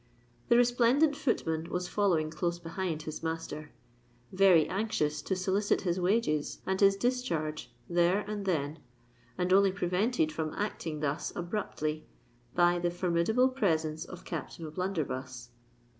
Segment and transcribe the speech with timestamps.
[0.49, 6.81] The resplendent footman was following close behind his master—very anxious to solicit his wages and
[6.81, 8.79] his discharge there and then,
[9.37, 12.07] and only prevented from acting thus abruptly
[12.55, 15.49] by the formidable presence of Captain O'Blunderbuss.